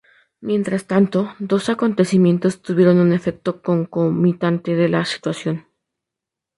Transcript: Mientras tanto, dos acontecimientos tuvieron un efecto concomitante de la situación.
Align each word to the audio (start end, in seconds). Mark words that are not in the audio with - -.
Mientras 0.39 0.87
tanto, 0.87 1.35
dos 1.37 1.69
acontecimientos 1.69 2.63
tuvieron 2.63 2.97
un 2.97 3.13
efecto 3.13 3.61
concomitante 3.61 4.73
de 4.75 4.89
la 4.89 5.05
situación. 5.05 5.67